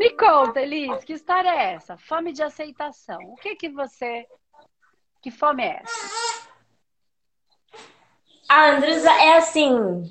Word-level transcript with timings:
Me 0.00 0.08
conta, 0.16 0.62
Elis, 0.62 1.04
que 1.04 1.12
história 1.12 1.50
é 1.50 1.74
essa? 1.74 1.94
Fome 1.94 2.32
de 2.32 2.42
aceitação. 2.42 3.18
O 3.22 3.36
que 3.36 3.54
que 3.54 3.68
você. 3.68 4.26
Que 5.20 5.30
fome 5.30 5.62
é 5.62 5.82
essa? 5.82 6.48
Ah, 8.48 8.70
Andresa, 8.70 9.12
é 9.12 9.36
assim. 9.36 10.02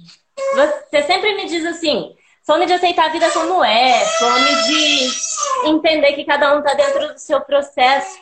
Você 0.53 1.01
sempre 1.01 1.33
me 1.33 1.47
diz 1.47 1.65
assim: 1.65 2.15
fome 2.45 2.67
de 2.67 2.73
aceitar 2.73 3.05
a 3.05 3.11
vida 3.11 3.31
como 3.31 3.63
é, 3.63 4.05
fome 4.05 4.63
de 4.67 5.69
entender 5.69 6.13
que 6.13 6.23
cada 6.23 6.55
um 6.55 6.61
tá 6.61 6.75
dentro 6.75 7.11
do 7.11 7.17
seu 7.17 7.41
processo. 7.41 8.15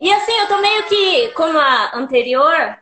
E 0.00 0.10
assim, 0.10 0.32
eu 0.32 0.48
tô 0.48 0.56
meio 0.56 0.84
que, 0.84 1.28
como 1.32 1.58
a 1.58 1.98
anterior, 1.98 2.78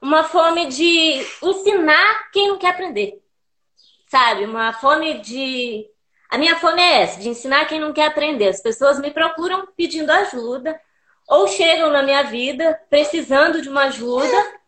uma 0.00 0.24
fome 0.24 0.64
de 0.68 1.22
ensinar 1.42 2.30
quem 2.32 2.48
não 2.48 2.56
quer 2.56 2.70
aprender. 2.70 3.22
Sabe? 4.06 4.46
Uma 4.46 4.72
fome 4.72 5.18
de. 5.18 5.86
A 6.30 6.38
minha 6.38 6.56
fome 6.56 6.80
é 6.80 7.02
essa, 7.02 7.20
de 7.20 7.28
ensinar 7.28 7.66
quem 7.66 7.80
não 7.80 7.92
quer 7.92 8.06
aprender. 8.06 8.48
As 8.48 8.62
pessoas 8.62 9.00
me 9.00 9.10
procuram 9.10 9.66
pedindo 9.76 10.10
ajuda, 10.10 10.80
ou 11.28 11.48
chegam 11.48 11.90
na 11.90 12.02
minha 12.02 12.22
vida 12.22 12.80
precisando 12.88 13.60
de 13.60 13.68
uma 13.68 13.84
ajuda, 13.84 14.60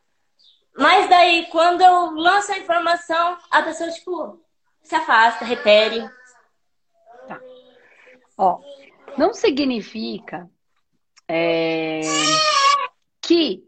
mas 0.76 1.08
daí, 1.08 1.46
quando 1.46 1.82
eu 1.82 2.10
lanço 2.12 2.52
a 2.52 2.58
informação, 2.58 3.38
a 3.50 3.62
pessoa, 3.62 3.90
tipo, 3.90 4.40
se 4.82 4.94
afasta, 4.94 5.44
repere. 5.44 6.08
Tá. 7.28 7.40
Ó, 8.38 8.60
não 9.16 9.34
significa 9.34 10.48
é, 11.28 12.00
que 13.20 13.64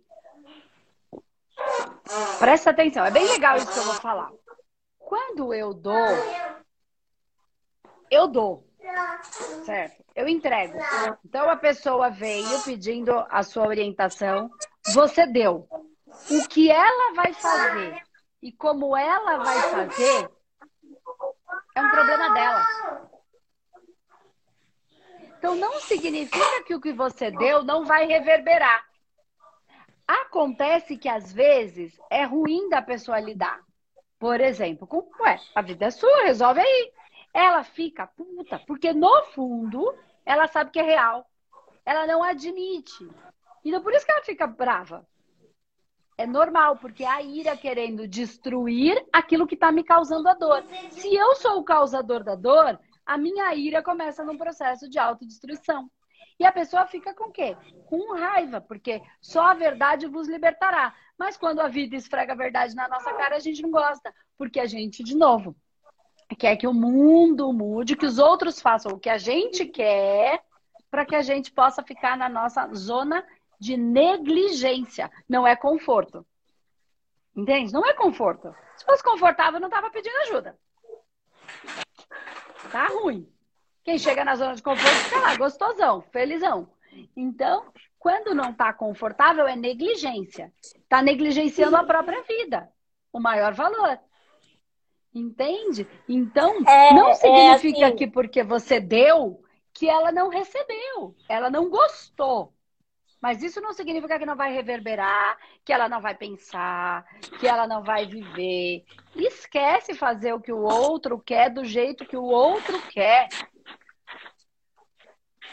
Presta 2.39 2.71
atenção, 2.71 3.05
é 3.05 3.11
bem 3.11 3.27
legal 3.27 3.57
isso 3.57 3.73
que 3.73 3.79
eu 3.79 3.85
vou 3.85 3.95
falar. 3.95 4.31
Quando 4.99 5.55
eu 5.55 5.73
dou, 5.73 5.95
eu 8.15 8.29
dou. 8.29 8.67
Certo? 9.65 10.05
Eu 10.15 10.29
entrego. 10.29 10.79
Então 11.25 11.49
a 11.49 11.57
pessoa 11.57 12.11
veio 12.11 12.63
pedindo 12.63 13.13
a 13.29 13.43
sua 13.43 13.67
orientação, 13.67 14.51
você 14.93 15.27
deu. 15.27 15.69
O 16.31 16.49
que 16.49 16.71
ela 16.71 17.15
vai 17.15 17.33
fazer 17.33 18.03
e 18.41 18.53
como 18.53 18.97
ela 18.97 19.39
vai 19.39 19.59
fazer 19.71 20.31
é 21.75 21.81
um 21.83 21.91
problema 21.91 22.35
dela. 22.35 23.11
Então 25.39 25.57
não 25.57 25.81
significa 25.81 26.63
que 26.65 26.75
o 26.75 26.81
que 26.81 26.93
você 26.93 27.31
deu 27.31 27.65
não 27.65 27.85
vai 27.85 28.07
reverberar. 28.07 28.85
Acontece 30.07 30.97
que 30.97 31.09
às 31.09 31.33
vezes 31.33 31.99
é 32.11 32.25
ruim 32.25 32.69
da 32.69 32.81
pessoa 32.81 33.19
lidar. 33.19 33.61
Por 34.19 34.41
exemplo, 34.41 34.87
com, 34.87 35.07
ué, 35.21 35.41
a 35.55 35.63
vida 35.63 35.87
é 35.87 35.91
sua, 35.91 36.25
resolve 36.25 36.61
aí. 36.61 36.93
Ela 37.35 37.65
fica 37.65 38.07
puta, 38.07 38.61
porque 38.61 38.93
no 38.93 39.25
fundo 39.35 39.93
ela 40.25 40.47
sabe 40.47 40.71
que 40.71 40.79
é 40.79 40.83
real. 40.83 41.29
Ela 41.85 42.07
não 42.07 42.23
admite. 42.23 43.07
Então 43.65 43.83
por 43.83 43.93
isso 43.93 44.07
que 44.07 44.13
ela 44.13 44.23
fica 44.23 44.47
brava. 44.47 45.05
É 46.17 46.27
normal, 46.27 46.77
porque 46.77 47.03
é 47.03 47.09
a 47.09 47.21
ira 47.21 47.57
querendo 47.57 48.07
destruir 48.07 49.05
aquilo 49.13 49.49
que 49.49 49.55
está 49.55 49.73
me 49.73 49.83
causando 49.83 50.29
a 50.29 50.35
dor. 50.35 50.65
Se 50.91 51.13
eu 51.13 51.35
sou 51.35 51.59
o 51.59 51.65
causador 51.65 52.23
da 52.23 52.37
dor, 52.37 52.79
a 53.05 53.19
minha 53.19 53.53
ira 53.53 53.83
começa 53.83 54.23
num 54.23 54.39
processo 54.39 54.89
de 54.89 54.97
autodestruição. 54.97 55.91
E 56.39 56.45
a 56.45 56.53
pessoa 56.53 56.87
fica 56.87 57.13
com 57.15 57.25
o 57.25 57.33
quê? 57.33 57.57
Com 57.87 58.15
raiva, 58.15 58.61
porque 58.61 59.03
só 59.21 59.47
a 59.47 59.55
verdade 59.55 60.07
vos 60.07 60.29
libertará. 60.29 60.95
Mas 61.19 61.37
quando 61.37 61.61
a 61.61 61.69
vida 61.69 61.97
esfrega 61.97 62.33
a 62.33 62.37
verdade 62.37 62.75
na 62.77 62.89
nossa 62.89 63.13
cara, 63.13 63.37
a 63.37 63.41
gente 63.41 63.63
não 63.63 63.71
gosta, 63.71 64.13
porque 64.39 64.61
a 64.61 64.67
gente, 64.67 65.03
de 65.03 65.17
novo, 65.17 65.57
quer 66.39 66.57
que 66.57 66.67
o 66.67 66.73
mundo 66.73 67.53
mude, 67.53 67.97
que 67.97 68.07
os 68.07 68.19
outros 68.19 68.61
façam 68.61 68.93
o 68.93 68.99
que 68.99 69.11
a 69.11 69.19
gente 69.19 69.67
quer, 69.67 70.43
para 70.91 71.05
que 71.05 71.17
a 71.17 71.23
gente 71.23 71.51
possa 71.51 71.83
ficar 71.83 72.17
na 72.17 72.29
nossa 72.29 72.73
zona 72.75 73.25
de 73.59 73.77
negligência. 73.77 75.11
Não 75.29 75.47
é 75.47 75.57
conforto. 75.57 76.25
Entende? 77.37 77.73
Não 77.73 77.85
é 77.85 77.93
conforto. 77.93 78.55
Se 78.77 78.85
fosse 78.85 79.03
confortável, 79.03 79.59
não 79.59 79.69
estava 79.69 79.91
pedindo 79.91 80.17
ajuda. 80.19 80.57
Tá 82.71 82.87
ruim. 82.89 83.29
Quem 83.83 83.99
chega 83.99 84.25
na 84.25 84.37
zona 84.37 84.55
de 84.55 84.63
conforto 84.63 84.95
fica 85.05 85.21
lá, 85.21 85.37
gostosão, 85.37 86.01
felizão. 86.13 86.69
Então, 87.17 87.67
quando 87.99 88.35
não 88.35 88.51
está 88.51 88.73
confortável, 88.73 89.47
é 89.47 89.57
negligência. 89.57 90.53
Está 90.63 91.03
negligenciando 91.03 91.77
a 91.77 91.85
própria 91.85 92.23
vida, 92.23 92.71
o 93.13 93.21
maior 93.21 93.53
valor. 93.53 93.99
Entende? 95.15 95.87
Então, 96.09 96.57
é, 96.67 96.93
não 96.93 97.11
é 97.11 97.15
significa 97.15 97.79
é 97.79 97.85
assim. 97.85 97.97
que 97.97 98.07
porque 98.09 98.43
você 98.43 98.81
deu, 98.81 99.41
que 99.73 99.89
ela 99.89 100.11
não 100.11 100.29
recebeu. 100.29 101.15
Ela 101.29 101.49
não 101.49 101.71
gostou. 101.71 102.53
Mas 103.21 103.43
isso 103.43 103.61
não 103.61 103.73
significa 103.73 104.19
que 104.19 104.27
não 104.27 104.37
vai 104.37 104.53
reverberar, 104.53 105.39
que 105.65 105.73
ela 105.73 105.89
não 105.89 106.01
vai 106.01 106.15
pensar, 106.15 107.07
que 107.41 107.47
ela 107.47 107.67
não 107.67 107.83
vai 107.83 108.05
viver. 108.05 108.85
Esquece 109.17 109.95
fazer 109.95 110.35
o 110.35 110.41
que 110.41 110.53
o 110.53 110.63
outro 110.63 111.19
quer 111.19 111.49
do 111.49 111.65
jeito 111.65 112.05
que 112.05 112.17
o 112.17 112.25
outro 112.25 112.79
quer. 112.89 113.29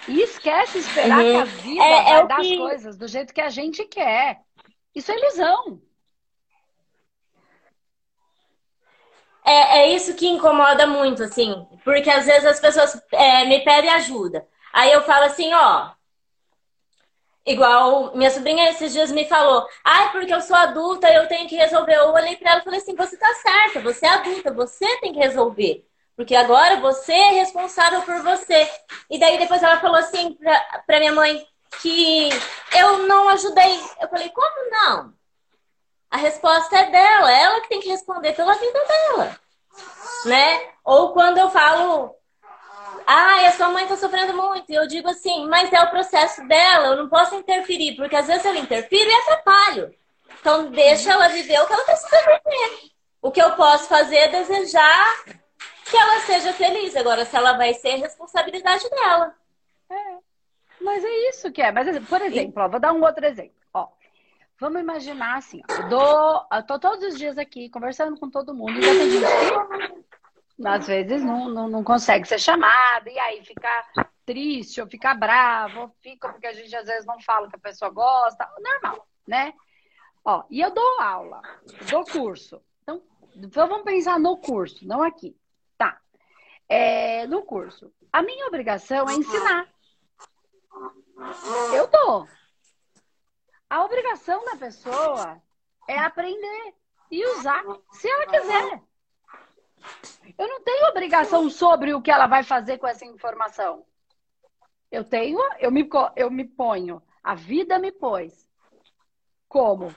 E 0.07 0.21
esquece 0.21 0.79
esperar 0.79 1.19
uhum. 1.19 1.31
que 1.31 1.37
a 1.37 1.43
vida 1.43 1.83
é, 1.83 2.03
vai 2.03 2.13
é 2.13 2.27
dar 2.27 2.41
que... 2.41 2.53
as 2.53 2.59
coisas 2.59 2.97
do 2.97 3.07
jeito 3.07 3.33
que 3.33 3.41
a 3.41 3.49
gente 3.49 3.85
quer. 3.85 4.41
Isso 4.93 5.11
é 5.11 5.17
ilusão. 5.17 5.81
É, 9.51 9.79
é 9.79 9.95
isso 9.95 10.13
que 10.13 10.27
incomoda 10.27 10.87
muito, 10.87 11.23
assim. 11.23 11.67
Porque 11.83 12.09
às 12.09 12.25
vezes 12.25 12.45
as 12.45 12.59
pessoas 12.59 13.01
é, 13.11 13.45
me 13.45 13.59
pedem 13.59 13.89
ajuda. 13.91 14.47
Aí 14.71 14.91
eu 14.91 15.01
falo 15.03 15.25
assim, 15.25 15.53
ó. 15.53 15.91
Igual 17.45 18.15
minha 18.15 18.29
sobrinha 18.29 18.69
esses 18.69 18.93
dias 18.93 19.11
me 19.11 19.25
falou, 19.27 19.67
ai, 19.83 20.11
porque 20.11 20.33
eu 20.33 20.41
sou 20.41 20.55
adulta, 20.55 21.11
eu 21.11 21.27
tenho 21.27 21.49
que 21.49 21.55
resolver. 21.55 21.95
Eu 21.95 22.13
olhei 22.13 22.35
pra 22.37 22.51
ela 22.51 22.61
e 22.61 22.63
falei 22.63 22.79
assim, 22.79 22.95
você 22.95 23.17
tá 23.17 23.33
certa, 23.33 23.81
você 23.81 24.05
é 24.05 24.09
adulta, 24.09 24.53
você 24.53 24.85
tem 24.99 25.11
que 25.11 25.19
resolver. 25.19 25.85
Porque 26.15 26.35
agora 26.35 26.79
você 26.79 27.13
é 27.13 27.31
responsável 27.31 28.01
por 28.03 28.21
você. 28.21 28.69
E 29.09 29.19
daí 29.19 29.37
depois 29.37 29.61
ela 29.63 29.79
falou 29.79 29.97
assim 29.97 30.33
pra, 30.35 30.83
pra 30.87 30.99
minha 30.99 31.13
mãe 31.13 31.45
que 31.81 32.29
eu 32.77 32.99
não 33.07 33.27
ajudei. 33.29 33.79
Eu 34.01 34.07
falei, 34.09 34.29
como 34.29 34.69
não? 34.69 35.13
A 36.11 36.17
resposta 36.17 36.77
é 36.77 36.91
dela, 36.91 37.31
ela 37.31 37.61
que 37.61 37.69
tem 37.69 37.79
que 37.79 37.89
responder 37.89 38.33
pela 38.33 38.53
vida 38.53 38.79
dela. 38.85 39.39
Né? 40.25 40.61
Ou 40.83 41.13
quando 41.13 41.37
eu 41.37 41.49
falo, 41.49 42.13
ah, 43.07 43.47
a 43.47 43.51
sua 43.53 43.69
mãe 43.69 43.87
tá 43.87 43.95
sofrendo 43.95 44.35
muito. 44.35 44.69
E 44.69 44.75
eu 44.75 44.85
digo 44.87 45.09
assim, 45.09 45.47
mas 45.47 45.71
é 45.71 45.81
o 45.81 45.89
processo 45.89 46.45
dela, 46.47 46.87
eu 46.87 46.97
não 46.97 47.09
posso 47.09 47.35
interferir, 47.35 47.95
porque 47.95 48.15
às 48.15 48.27
vezes 48.27 48.43
eu 48.43 48.55
interfiro 48.55 49.09
e 49.09 49.13
atrapalho. 49.13 49.95
Então 50.39 50.69
deixa 50.71 51.13
ela 51.13 51.29
viver 51.29 51.59
o 51.61 51.65
que 51.65 51.73
ela 51.73 51.85
precisa 51.85 52.17
viver. 52.17 52.91
O 53.21 53.31
que 53.31 53.41
eu 53.41 53.51
posso 53.51 53.87
fazer 53.87 54.17
é 54.17 54.27
desejar 54.27 55.23
que 55.85 55.95
ela 55.95 56.19
seja 56.21 56.51
feliz. 56.53 56.95
Agora, 56.95 57.23
se 57.23 57.35
ela 57.35 57.53
vai 57.53 57.73
ser, 57.73 57.95
responsabilidade 57.95 58.89
dela. 58.89 59.33
É. 59.89 60.17
Mas 60.81 61.03
é 61.03 61.29
isso 61.29 61.51
que 61.51 61.61
é. 61.61 61.71
Mas, 61.71 62.05
por 62.07 62.21
exemplo, 62.21 62.63
ó, 62.63 62.67
vou 62.67 62.79
dar 62.79 62.91
um 62.91 63.03
outro 63.03 63.25
exemplo. 63.25 63.60
Vamos 64.61 64.79
imaginar 64.79 65.37
assim, 65.37 65.61
ó, 65.67 65.73
eu, 65.73 65.89
dou, 65.89 66.47
eu 66.53 66.63
tô 66.63 66.79
todos 66.79 67.03
os 67.03 67.17
dias 67.17 67.35
aqui 67.37 67.67
conversando 67.69 68.19
com 68.19 68.29
todo 68.29 68.53
mundo. 68.53 68.77
E 68.77 68.81
já 68.83 68.91
tem 68.91 69.09
gente 69.09 70.05
que, 70.55 70.67
às 70.67 70.85
vezes, 70.85 71.23
não, 71.23 71.49
não, 71.49 71.67
não 71.67 71.83
consegue 71.83 72.27
ser 72.27 72.39
chamada. 72.39 73.09
E 73.09 73.17
aí 73.17 73.43
fica 73.43 73.69
triste, 74.23 74.79
ou 74.79 74.85
fica 74.87 75.15
bravo, 75.15 75.81
ou 75.81 75.91
fica 76.01 76.29
porque 76.29 76.45
a 76.45 76.53
gente 76.53 76.75
às 76.75 76.85
vezes 76.85 77.07
não 77.07 77.19
fala 77.19 77.49
que 77.49 77.55
a 77.55 77.59
pessoa 77.59 77.89
gosta. 77.89 78.47
Normal, 78.59 79.07
né? 79.27 79.53
Ó, 80.23 80.43
e 80.47 80.61
eu 80.61 80.71
dou 80.71 81.01
aula, 81.01 81.41
dou 81.89 82.05
curso. 82.05 82.61
Então, 82.83 83.01
vamos 83.49 83.81
pensar 83.81 84.19
no 84.19 84.37
curso, 84.37 84.87
não 84.87 85.01
aqui 85.01 85.35
é, 86.71 87.27
no 87.27 87.41
curso. 87.41 87.91
A 88.13 88.21
minha 88.21 88.47
obrigação 88.47 89.09
é 89.09 89.13
ensinar. 89.15 89.67
Eu 91.73 91.85
dou. 91.87 92.25
A 93.71 93.85
obrigação 93.85 94.43
da 94.43 94.57
pessoa 94.57 95.41
é 95.87 95.97
aprender 95.97 96.75
e 97.09 97.25
usar, 97.37 97.63
se 97.93 98.05
ela 98.05 98.27
quiser. 98.27 98.81
Eu 100.37 100.45
não 100.45 100.61
tenho 100.61 100.89
obrigação 100.89 101.49
sobre 101.49 101.93
o 101.93 102.01
que 102.01 102.11
ela 102.11 102.27
vai 102.27 102.43
fazer 102.43 102.79
com 102.79 102.85
essa 102.85 103.05
informação. 103.05 103.85
Eu 104.91 105.05
tenho, 105.05 105.39
eu 105.57 105.71
me, 105.71 105.89
eu 106.17 106.29
me 106.29 106.43
ponho, 106.43 107.01
a 107.23 107.33
vida 107.33 107.79
me 107.79 107.93
pôs 107.93 108.45
como 109.47 109.95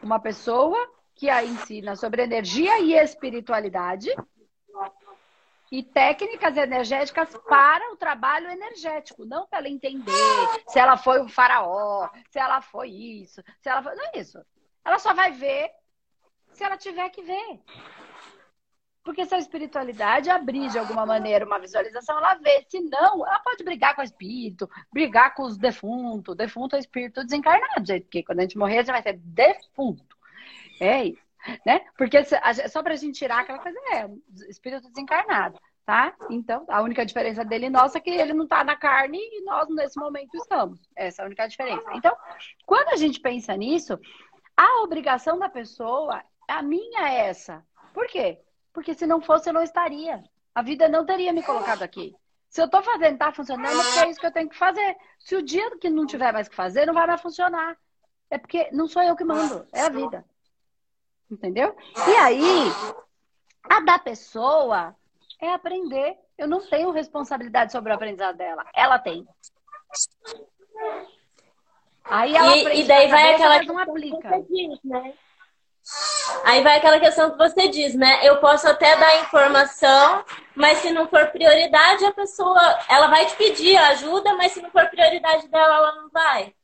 uma 0.00 0.20
pessoa 0.20 0.78
que 1.12 1.28
a 1.28 1.42
ensina 1.42 1.96
sobre 1.96 2.22
energia 2.22 2.78
e 2.78 2.94
espiritualidade 2.94 4.14
e 5.70 5.82
técnicas 5.82 6.56
energéticas 6.56 7.36
para 7.48 7.92
o 7.92 7.96
trabalho 7.96 8.48
energético, 8.50 9.24
não 9.24 9.46
para 9.46 9.58
ela 9.58 9.68
entender 9.68 10.12
se 10.66 10.78
ela 10.78 10.96
foi 10.96 11.20
um 11.20 11.28
faraó, 11.28 12.08
se 12.30 12.38
ela 12.38 12.60
foi 12.60 12.90
isso, 12.90 13.42
se 13.60 13.68
ela 13.68 13.82
foi. 13.82 13.94
Não 13.94 14.04
é 14.06 14.18
isso. 14.18 14.38
Ela 14.84 14.98
só 14.98 15.12
vai 15.12 15.32
ver 15.32 15.70
se 16.52 16.64
ela 16.64 16.76
tiver 16.76 17.08
que 17.10 17.22
ver. 17.22 17.60
Porque 19.04 19.24
se 19.24 19.34
a 19.34 19.38
espiritualidade 19.38 20.28
abrir 20.28 20.68
de 20.68 20.78
alguma 20.78 21.06
maneira 21.06 21.46
uma 21.46 21.58
visualização, 21.58 22.18
ela 22.18 22.34
vê. 22.34 22.64
Se 22.68 22.80
não, 22.80 23.26
ela 23.26 23.38
pode 23.38 23.64
brigar 23.64 23.94
com 23.94 24.02
o 24.02 24.04
espírito, 24.04 24.68
brigar 24.92 25.34
com 25.34 25.44
os 25.44 25.56
defuntos. 25.56 26.36
Defunto 26.36 26.76
é 26.76 26.78
espírito 26.78 27.24
desencarnado, 27.24 27.86
gente. 27.86 28.02
Porque 28.02 28.22
quando 28.22 28.40
a 28.40 28.42
gente 28.42 28.58
morrer, 28.58 28.78
a 28.78 28.82
gente 28.82 28.92
vai 28.92 29.02
ser 29.02 29.18
defunto. 29.18 30.16
É 30.78 31.04
isso. 31.04 31.27
Né? 31.64 31.80
Porque 31.96 32.18
só 32.68 32.82
pra 32.82 32.96
gente 32.96 33.18
tirar 33.18 33.40
aquela 33.40 33.58
coisa, 33.58 33.78
é, 33.92 34.08
espírito 34.48 34.88
desencarnado, 34.88 35.58
tá? 35.84 36.14
Então, 36.30 36.64
a 36.68 36.82
única 36.82 37.04
diferença 37.04 37.44
dele 37.44 37.66
e 37.66 37.70
nossa 37.70 37.98
é 37.98 38.00
que 38.00 38.10
ele 38.10 38.34
não 38.34 38.46
tá 38.46 38.62
na 38.64 38.76
carne 38.76 39.18
e 39.18 39.42
nós, 39.44 39.68
nesse 39.70 39.98
momento, 39.98 40.34
estamos. 40.34 40.80
Essa 40.94 41.22
é 41.22 41.24
a 41.24 41.26
única 41.26 41.48
diferença. 41.48 41.84
Então, 41.94 42.14
quando 42.66 42.88
a 42.88 42.96
gente 42.96 43.20
pensa 43.20 43.56
nisso, 43.56 43.98
a 44.56 44.82
obrigação 44.82 45.38
da 45.38 45.48
pessoa, 45.48 46.22
a 46.46 46.62
minha 46.62 47.08
é 47.08 47.28
essa. 47.28 47.64
Por 47.94 48.06
quê? 48.06 48.40
Porque 48.72 48.94
se 48.94 49.06
não 49.06 49.20
fosse, 49.20 49.48
eu 49.48 49.54
não 49.54 49.62
estaria. 49.62 50.22
A 50.54 50.62
vida 50.62 50.88
não 50.88 51.06
teria 51.06 51.32
me 51.32 51.42
colocado 51.42 51.82
aqui. 51.82 52.14
Se 52.48 52.60
eu 52.60 52.64
estou 52.64 52.82
fazendo, 52.82 53.18
tá 53.18 53.30
funcionando, 53.30 53.82
porque 53.82 53.98
é 54.00 54.10
isso 54.10 54.20
que 54.20 54.26
eu 54.26 54.32
tenho 54.32 54.48
que 54.48 54.56
fazer. 54.56 54.96
Se 55.18 55.36
o 55.36 55.42
dia 55.42 55.76
que 55.78 55.90
não 55.90 56.06
tiver 56.06 56.32
mais 56.32 56.48
que 56.48 56.56
fazer, 56.56 56.86
não 56.86 56.94
vai 56.94 57.06
mais 57.06 57.20
funcionar. 57.20 57.76
É 58.30 58.38
porque 58.38 58.68
não 58.72 58.86
sou 58.88 59.02
eu 59.02 59.14
que 59.14 59.24
mando, 59.24 59.66
é 59.72 59.82
a 59.82 59.88
vida. 59.88 60.24
Entendeu? 61.30 61.76
E 62.06 62.16
aí, 62.16 62.72
a 63.68 63.80
da 63.80 63.98
pessoa 63.98 64.94
é 65.40 65.52
aprender. 65.52 66.16
Eu 66.36 66.48
não 66.48 66.60
tenho 66.60 66.90
responsabilidade 66.90 67.72
sobre 67.72 67.92
o 67.92 67.94
aprendizado 67.94 68.36
dela. 68.36 68.64
Ela 68.74 68.98
tem. 68.98 69.26
Aí 72.04 72.34
ela 72.34 72.56
e, 72.56 72.60
aprende 72.60 72.80
e 72.80 72.84
daí 72.86 73.08
vai 73.08 73.34
aquela 73.34 73.62
não 73.64 73.78
aplica. 73.78 74.42
Diz, 74.48 74.78
né? 74.84 75.14
Aí 76.44 76.62
vai 76.62 76.78
aquela 76.78 77.00
questão 77.00 77.30
que 77.30 77.38
você 77.38 77.68
diz, 77.68 77.94
né? 77.94 78.26
Eu 78.26 78.38
posso 78.38 78.68
até 78.68 78.96
dar 78.96 79.20
informação, 79.22 80.24
mas 80.54 80.78
se 80.78 80.90
não 80.90 81.08
for 81.08 81.26
prioridade, 81.28 82.04
a 82.04 82.12
pessoa, 82.12 82.60
ela 82.88 83.08
vai 83.08 83.26
te 83.26 83.36
pedir 83.36 83.76
ajuda, 83.76 84.34
mas 84.36 84.52
se 84.52 84.60
não 84.60 84.70
for 84.70 84.86
prioridade 84.88 85.48
dela, 85.48 85.76
ela 85.76 85.94
não 85.96 86.10
vai. 86.10 86.54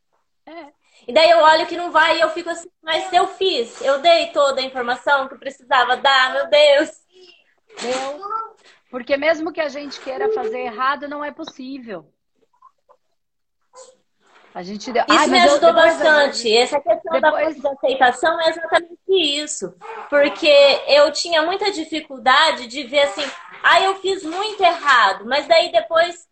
É. 0.46 0.83
E 1.06 1.12
daí 1.12 1.30
eu 1.30 1.38
olho 1.38 1.66
que 1.66 1.76
não 1.76 1.90
vai 1.90 2.16
e 2.16 2.20
eu 2.20 2.30
fico 2.30 2.50
assim, 2.50 2.70
mas 2.82 3.12
eu 3.12 3.26
fiz, 3.28 3.80
eu 3.82 4.00
dei 4.00 4.28
toda 4.28 4.60
a 4.60 4.64
informação 4.64 5.28
que 5.28 5.36
precisava 5.36 5.96
dar, 5.96 6.32
meu 6.32 6.48
Deus. 6.48 6.90
Deu. 7.80 8.20
Porque 8.90 9.16
mesmo 9.16 9.52
que 9.52 9.60
a 9.60 9.68
gente 9.68 10.00
queira 10.00 10.32
fazer 10.32 10.60
errado, 10.60 11.08
não 11.08 11.24
é 11.24 11.32
possível. 11.32 12.06
A 14.54 14.62
gente 14.62 14.92
deu... 14.92 15.02
Isso 15.02 15.18
Ai, 15.18 15.26
me 15.26 15.40
ajudou 15.40 15.70
eu, 15.70 15.74
bastante. 15.74 16.48
Eu... 16.48 16.62
Essa 16.62 16.80
questão 16.80 17.20
depois... 17.20 17.60
da 17.60 17.70
aceitação 17.72 18.40
é 18.40 18.50
exatamente 18.50 19.00
isso. 19.08 19.74
Porque 20.08 20.80
eu 20.86 21.10
tinha 21.10 21.42
muita 21.42 21.72
dificuldade 21.72 22.68
de 22.68 22.84
ver 22.84 23.00
assim, 23.00 23.24
ah, 23.64 23.80
eu 23.80 23.96
fiz 23.96 24.22
muito 24.22 24.62
errado. 24.62 25.26
Mas 25.26 25.48
daí 25.48 25.72
depois, 25.72 26.28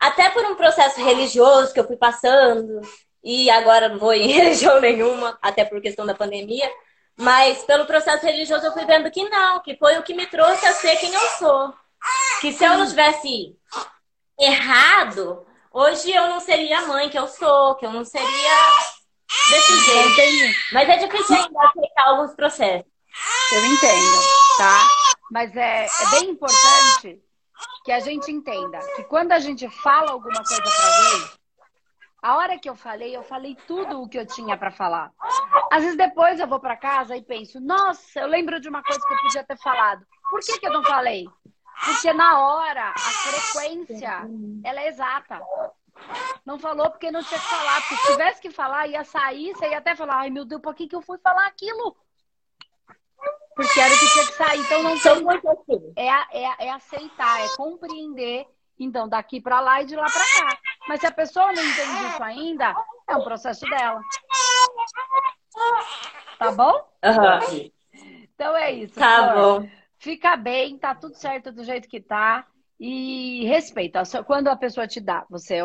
até 0.00 0.30
por 0.30 0.42
um 0.46 0.54
processo 0.54 0.98
religioso 1.04 1.74
que 1.74 1.80
eu 1.80 1.86
fui 1.86 1.98
passando, 1.98 2.80
e 3.26 3.50
agora 3.50 3.88
não 3.88 3.98
vou 3.98 4.14
em 4.14 4.28
religião 4.32 4.80
nenhuma, 4.80 5.36
até 5.42 5.64
por 5.64 5.80
questão 5.82 6.06
da 6.06 6.14
pandemia, 6.14 6.70
mas 7.18 7.64
pelo 7.64 7.84
processo 7.84 8.24
religioso 8.24 8.64
eu 8.64 8.72
fui 8.72 8.84
vendo 8.84 9.10
que 9.10 9.28
não, 9.28 9.60
que 9.60 9.76
foi 9.76 9.98
o 9.98 10.02
que 10.02 10.14
me 10.14 10.26
trouxe 10.26 10.64
a 10.64 10.72
ser 10.72 10.96
quem 10.96 11.12
eu 11.12 11.28
sou. 11.38 11.74
Que 12.40 12.52
se 12.52 12.64
eu 12.64 12.78
não 12.78 12.86
tivesse 12.86 13.56
errado, 14.38 15.46
Hoje 15.78 16.10
eu 16.10 16.26
não 16.28 16.40
seria 16.40 16.78
a 16.78 16.86
mãe 16.86 17.10
que 17.10 17.18
eu 17.18 17.28
sou, 17.28 17.74
que 17.74 17.84
eu 17.84 17.92
não 17.92 18.02
seria 18.02 18.56
desse 19.50 19.78
jeito. 19.80 20.56
Mas 20.72 20.88
é 20.88 20.96
difícil 20.96 21.36
ainda 21.36 21.68
aceitar 21.68 22.06
alguns 22.06 22.34
processos. 22.34 22.90
Eu 23.52 23.62
entendo, 23.66 24.22
tá? 24.56 24.88
Mas 25.30 25.54
é, 25.54 25.84
é 25.84 26.10
bem 26.12 26.30
importante 26.30 27.22
que 27.84 27.92
a 27.92 28.00
gente 28.00 28.32
entenda 28.32 28.78
que 28.96 29.04
quando 29.04 29.32
a 29.32 29.38
gente 29.38 29.68
fala 29.82 30.12
alguma 30.12 30.42
coisa 30.42 30.62
para 30.62 30.86
alguém, 30.86 31.30
a 32.22 32.36
hora 32.36 32.58
que 32.58 32.68
eu 32.68 32.74
falei, 32.74 33.16
eu 33.16 33.22
falei 33.22 33.56
tudo 33.66 34.02
o 34.02 34.08
que 34.08 34.18
eu 34.18 34.26
tinha 34.26 34.56
para 34.56 34.70
falar. 34.70 35.12
Às 35.70 35.82
vezes 35.82 35.96
depois 35.96 36.40
eu 36.40 36.46
vou 36.46 36.58
para 36.58 36.76
casa 36.76 37.16
e 37.16 37.22
penso, 37.22 37.60
nossa, 37.60 38.20
eu 38.20 38.26
lembro 38.26 38.60
de 38.60 38.68
uma 38.68 38.82
coisa 38.82 39.00
que 39.06 39.14
eu 39.14 39.18
podia 39.18 39.44
ter 39.44 39.58
falado. 39.58 40.04
Por 40.30 40.40
que, 40.40 40.58
que 40.58 40.66
eu 40.66 40.72
não 40.72 40.82
falei? 40.82 41.26
Porque 41.84 42.12
na 42.12 42.40
hora, 42.40 42.90
a 42.90 42.98
frequência, 42.98 44.28
ela 44.64 44.80
é 44.80 44.88
exata. 44.88 45.40
Não 46.44 46.58
falou 46.58 46.90
porque 46.90 47.10
não 47.10 47.22
tinha 47.22 47.38
que 47.38 47.46
falar. 47.46 47.80
Porque 47.82 47.96
se 47.96 48.12
tivesse 48.12 48.40
que 48.40 48.50
falar, 48.50 48.86
ia 48.86 49.04
sair, 49.04 49.52
você 49.52 49.68
ia 49.68 49.78
até 49.78 49.94
falar, 49.94 50.16
ai 50.16 50.30
meu 50.30 50.44
Deus, 50.44 50.62
por 50.62 50.74
que, 50.74 50.86
que 50.86 50.96
eu 50.96 51.02
fui 51.02 51.18
falar 51.18 51.46
aquilo? 51.46 51.96
Porque 53.54 53.80
era 53.80 53.94
o 53.94 53.98
que 53.98 54.12
tinha 54.12 54.26
que 54.26 54.32
sair. 54.32 54.60
Então 54.60 54.82
não 54.82 54.98
tem. 54.98 55.92
É, 55.96 56.08
é, 56.08 56.66
é 56.66 56.70
aceitar, 56.70 57.40
é 57.40 57.56
compreender. 57.56 58.46
Então, 58.78 59.08
daqui 59.08 59.40
para 59.40 59.60
lá 59.60 59.80
e 59.80 59.86
de 59.86 59.96
lá 59.96 60.04
para 60.04 60.12
cá. 60.20 60.58
Mas 60.88 61.00
se 61.00 61.06
a 61.06 61.12
pessoa 61.12 61.52
não 61.52 61.62
entende 61.62 62.06
isso 62.10 62.22
ainda, 62.22 62.74
é 63.08 63.16
um 63.16 63.24
processo 63.24 63.68
dela. 63.68 64.00
Tá 66.38 66.52
bom? 66.52 66.72
Uhum. 67.04 67.70
Então 68.34 68.56
é 68.56 68.72
isso. 68.72 68.94
Tá 68.94 69.34
bom. 69.34 69.68
Fica 69.98 70.36
bem, 70.36 70.78
tá 70.78 70.94
tudo 70.94 71.14
certo 71.14 71.50
do 71.50 71.64
jeito 71.64 71.88
que 71.88 72.00
tá. 72.00 72.46
E 72.78 73.46
respeita. 73.46 74.02
Quando 74.26 74.48
a 74.48 74.56
pessoa 74.56 74.86
te 74.86 75.00
dá, 75.00 75.24
você 75.30 75.60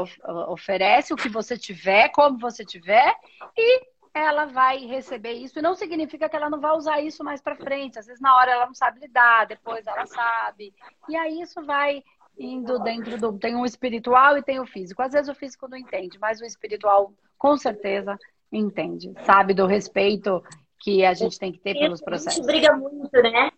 oferece 0.47 1.13
o 1.13 1.17
que 1.17 1.27
você 1.27 1.57
tiver, 1.57 2.07
como 2.09 2.39
você 2.39 2.63
tiver, 2.63 3.13
e 3.57 3.85
ela 4.13 4.45
vai 4.45 4.77
receber 4.85 5.33
isso. 5.33 5.59
E 5.59 5.61
não 5.61 5.75
significa 5.75 6.29
que 6.29 6.35
ela 6.37 6.49
não 6.49 6.61
vai 6.61 6.71
usar 6.71 7.01
isso 7.01 7.21
mais 7.21 7.41
para 7.41 7.57
frente. 7.57 7.99
Às 7.99 8.05
vezes, 8.05 8.21
na 8.21 8.33
hora, 8.37 8.51
ela 8.51 8.65
não 8.65 8.73
sabe 8.73 9.01
lidar, 9.01 9.45
depois 9.45 9.85
ela 9.85 10.05
sabe. 10.05 10.73
E 11.09 11.17
aí, 11.17 11.41
isso 11.41 11.61
vai 11.65 12.01
indo 12.41 12.79
dentro 12.79 13.17
do. 13.17 13.37
Tem 13.37 13.55
o 13.55 13.65
espiritual 13.65 14.37
e 14.37 14.43
tem 14.43 14.59
o 14.59 14.65
físico. 14.65 15.01
Às 15.01 15.13
vezes, 15.13 15.29
o 15.29 15.35
físico 15.35 15.67
não 15.67 15.77
entende, 15.77 16.17
mas 16.19 16.41
o 16.41 16.45
espiritual, 16.45 17.13
com 17.37 17.55
certeza, 17.55 18.17
entende. 18.51 19.13
Sabe 19.25 19.53
do 19.53 19.65
respeito 19.65 20.43
que 20.79 21.05
a 21.05 21.13
gente 21.13 21.37
tem 21.37 21.51
que 21.51 21.59
ter 21.59 21.75
pelos 21.75 22.01
processos. 22.01 22.39
A 22.39 22.41
gente 22.41 22.45
briga 22.45 22.75
muito, 22.75 23.11
né? 23.21 23.51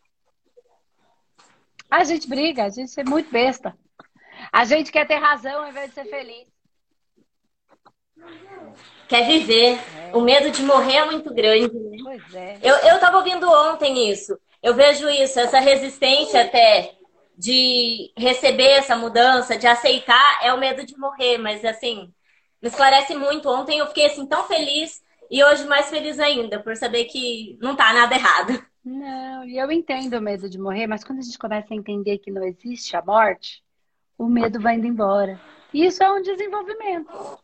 A 1.90 2.04
gente 2.04 2.28
briga, 2.28 2.66
a 2.66 2.70
gente 2.70 3.00
é 3.00 3.04
muito 3.04 3.32
besta. 3.32 3.78
A 4.52 4.66
gente 4.66 4.92
quer 4.92 5.08
ter 5.08 5.16
razão 5.16 5.64
ao 5.64 5.70
invés 5.70 5.90
de 5.90 5.96
ser 5.96 6.06
feliz. 6.06 6.48
Quer 9.08 9.28
viver. 9.28 9.80
É. 9.98 10.16
O 10.16 10.22
medo 10.22 10.50
de 10.52 10.64
morrer 10.64 10.98
é 10.98 11.06
muito 11.06 11.34
grande, 11.34 11.74
né? 11.74 11.98
Pois 12.04 12.36
é. 12.36 12.58
Eu, 12.62 12.76
eu 12.78 13.00
tava 13.00 13.18
ouvindo 13.18 13.50
ontem 13.50 14.10
isso. 14.10 14.38
Eu 14.62 14.74
vejo 14.74 15.10
isso, 15.10 15.40
essa 15.40 15.60
resistência 15.60 16.42
até 16.42 16.96
de 17.38 18.12
receber 18.18 18.72
essa 18.72 18.96
mudança, 18.96 19.58
de 19.58 19.68
aceitar, 19.68 20.40
é 20.44 20.54
o 20.54 20.60
medo 20.60 20.86
de 20.86 20.98
morrer. 20.98 21.38
Mas 21.38 21.64
assim, 21.66 22.14
me 22.62 22.70
esclarece 22.70 23.16
muito. 23.16 23.50
Ontem 23.50 23.80
eu 23.80 23.88
fiquei 23.88 24.06
assim 24.06 24.26
tão 24.26 24.44
feliz 24.46 25.04
e 25.30 25.44
hoje 25.44 25.66
mais 25.66 25.90
feliz 25.90 26.20
ainda, 26.20 26.60
por 26.60 26.76
saber 26.76 27.06
que 27.06 27.58
não 27.62 27.76
tá 27.76 27.92
nada 27.94 28.16
errado. 28.16 28.64
Não, 28.86 29.46
e 29.46 29.58
eu 29.58 29.72
entendo 29.72 30.18
o 30.18 30.22
medo 30.22 30.50
de 30.50 30.60
morrer, 30.60 30.88
mas 30.88 31.04
quando 31.04 31.20
a 31.20 31.22
gente 31.22 31.40
começa 31.40 31.74
a 31.74 31.78
entender 31.78 32.18
que 32.20 32.30
não 32.30 32.44
existe 32.44 32.96
a 32.98 33.02
morte, 33.02 33.64
o 34.18 34.28
medo 34.28 34.60
vai 34.60 34.76
indo 34.76 34.86
embora. 34.86 35.40
Isso 35.74 36.04
é 36.04 36.12
um 36.12 36.22
desenvolvimento. 36.22 37.40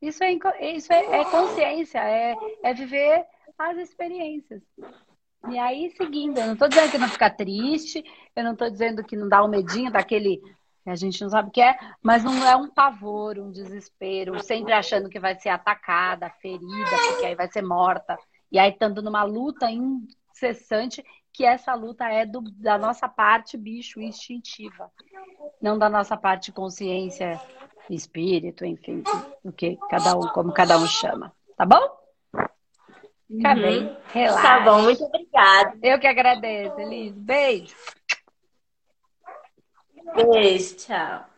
Isso 0.00 0.22
é, 0.22 0.32
isso 0.76 0.92
é, 0.92 1.20
é 1.20 1.24
consciência, 1.24 1.98
é, 1.98 2.36
é 2.62 2.74
viver 2.74 3.24
as 3.58 3.78
experiências. 3.78 4.62
E 5.50 5.58
aí, 5.58 5.90
seguindo, 5.96 6.38
eu 6.38 6.46
não 6.46 6.52
estou 6.54 6.68
dizendo 6.68 6.90
que 6.90 6.98
não 6.98 7.08
ficar 7.08 7.30
triste, 7.30 8.04
eu 8.34 8.44
não 8.44 8.52
estou 8.52 8.70
dizendo 8.70 9.02
que 9.02 9.16
não 9.16 9.28
dá 9.28 9.42
o 9.42 9.46
um 9.46 9.50
medinho 9.50 9.90
daquele 9.90 10.40
que 10.82 10.90
a 10.90 10.96
gente 10.96 11.22
não 11.22 11.30
sabe 11.30 11.48
o 11.48 11.52
que 11.52 11.62
é, 11.62 11.76
mas 12.02 12.24
não 12.24 12.44
é 12.44 12.56
um 12.56 12.68
pavor, 12.68 13.38
um 13.38 13.52
desespero, 13.52 14.42
sempre 14.42 14.72
achando 14.72 15.08
que 15.08 15.20
vai 15.20 15.38
ser 15.38 15.48
atacada, 15.48 16.28
ferida, 16.40 16.90
porque 17.08 17.26
aí 17.26 17.34
vai 17.36 17.48
ser 17.50 17.62
morta. 17.62 18.18
E 18.50 18.58
aí, 18.58 18.70
estando 18.70 19.00
numa 19.00 19.22
luta 19.22 19.70
incessante, 19.70 21.04
que 21.32 21.44
essa 21.44 21.74
luta 21.74 22.06
é 22.08 22.26
do, 22.26 22.40
da 22.40 22.76
nossa 22.76 23.08
parte 23.08 23.56
bicho 23.56 24.00
instintiva, 24.00 24.90
não 25.60 25.78
da 25.78 25.88
nossa 25.88 26.16
parte 26.16 26.52
consciência, 26.52 27.40
espírito, 27.88 28.64
enfim, 28.64 29.02
o 29.42 29.52
que 29.52 29.78
cada 29.88 30.16
um, 30.16 30.28
como 30.28 30.52
cada 30.52 30.76
um 30.76 30.86
chama. 30.86 31.32
Tá 31.56 31.64
bom? 31.64 32.01
Fica 33.26 33.54
uhum. 33.54 33.62
bem, 33.62 33.96
relaxa. 34.12 34.42
Tá 34.42 34.60
bom, 34.60 34.82
muito 34.82 35.04
obrigada. 35.04 35.78
Eu 35.82 35.98
que 35.98 36.06
agradeço, 36.06 36.78
Elis. 36.80 37.12
Beijo. 37.12 37.74
Beijo, 40.14 40.76
tchau. 40.76 41.31